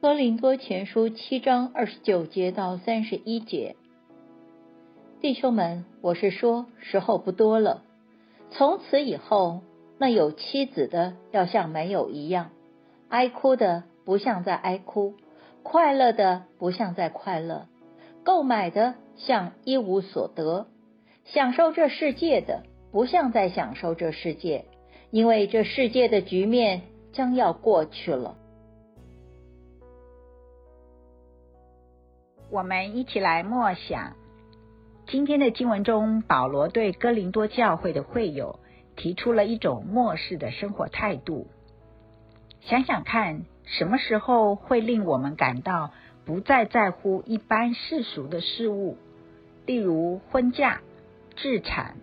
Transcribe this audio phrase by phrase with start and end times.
[0.00, 3.76] 哥林多前书七章二十九节到三十一节，
[5.20, 7.82] 弟兄们，我是说，时候不多了。
[8.50, 9.60] 从此以后，
[9.98, 12.52] 那有妻子的要像没有一样，
[13.10, 15.16] 哀哭的不像在哀哭，
[15.62, 17.66] 快乐的不像在快乐，
[18.24, 20.66] 购买的像一无所得，
[21.26, 24.64] 享受这世界的不像在享受这世界，
[25.10, 26.80] 因为这世界的局面
[27.12, 28.38] 将要过去了。
[32.50, 34.16] 我们一起来默想
[35.06, 38.58] 今天的经文中，保罗对哥林多教会的会友
[38.96, 41.46] 提出了一种末世的生活态度。
[42.62, 45.92] 想想看，什么时候会令我们感到
[46.24, 48.96] 不再在乎一般世俗的事物，
[49.64, 50.80] 例如婚嫁、
[51.36, 51.98] 置产，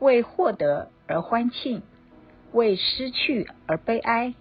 [0.00, 1.82] 为获得而欢庆，
[2.52, 4.34] 为失去而悲哀？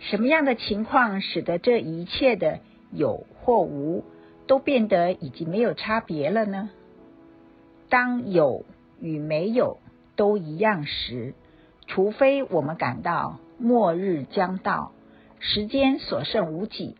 [0.00, 2.58] 什么样的情况使得这一切的
[2.90, 4.04] 有或无？
[4.46, 6.70] 都变得已经没有差别了呢？
[7.88, 8.64] 当有
[9.00, 9.78] 与没有
[10.16, 11.34] 都一样时，
[11.86, 14.92] 除非我们感到末日将到，
[15.38, 16.96] 时间所剩无几，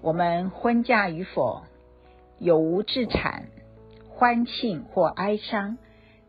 [0.00, 1.62] 我们婚嫁与否，
[2.38, 3.48] 有无置产，
[4.08, 5.78] 欢庆或哀伤，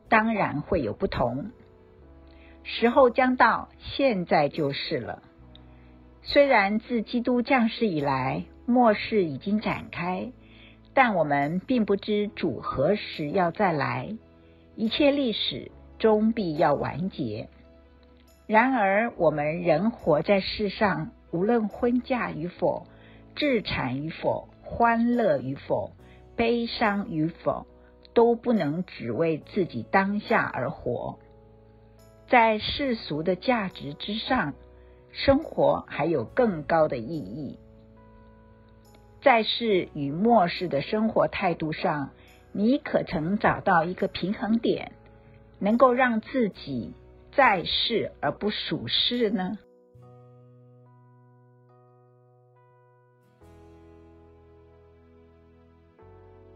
[0.07, 1.51] 当然会有不同。
[2.63, 5.23] 时候将到，现在就是了。
[6.21, 10.31] 虽然自基督降世以来，末世已经展开，
[10.93, 14.15] 但我们并不知主何时要再来。
[14.75, 17.49] 一切历史终必要完结。
[18.45, 22.85] 然而，我们人活在世上，无论婚嫁与否、
[23.35, 25.89] 置产与否、欢乐与否、
[26.35, 27.65] 悲伤与否，
[28.13, 31.17] 都不能只为自己当下而活。
[32.27, 34.53] 在世俗的价值之上，
[35.11, 37.57] 生活还有更高的意义。
[39.21, 42.11] 在世与末世的生活态度上，
[42.53, 44.93] 你可曾找到一个平衡点，
[45.59, 46.93] 能够让自己
[47.33, 49.57] 在世而不属世呢？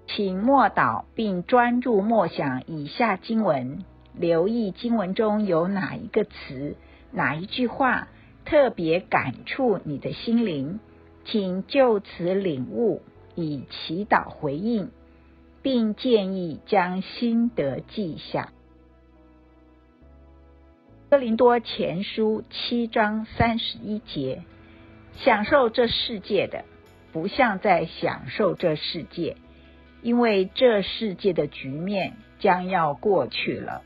[0.08, 6.78] 请默祷并专注默想以下经文，留意经文中有哪一个词、
[7.12, 8.08] 哪一句话
[8.46, 10.80] 特别感触你的心灵。
[11.26, 13.02] 请就此领悟，
[13.36, 14.92] 以祈祷回应，
[15.62, 18.52] 并建议将心得记下。
[21.10, 24.44] 哥林多前书七章三十一节：
[25.18, 26.66] 享受这世界的，
[27.12, 29.38] 不像在享受这世界，
[30.02, 33.84] 因为这世界的局面将要过去了。